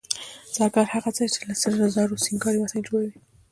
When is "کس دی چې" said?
1.15-1.69